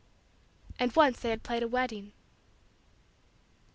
And 0.79 0.95
once 0.95 1.19
they 1.19 1.29
had 1.29 1.43
played 1.43 1.61
a 1.61 1.67
wedding. 1.67 2.13